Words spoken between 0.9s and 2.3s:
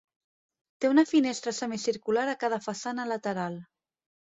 una finestra semicircular